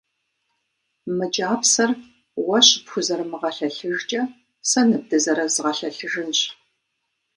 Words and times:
Мы 1.15 1.25
кӏапсэр 1.35 1.91
уэ 2.45 2.59
щыпхузэрымыгъэлъэлъыжкӏэ 2.67 4.21
сэ 4.69 4.81
ныбдызэрызгъэлъэлъыжынщ. 4.87 6.39